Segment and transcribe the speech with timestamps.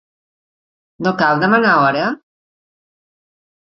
[1.09, 2.11] No cal demanar hora?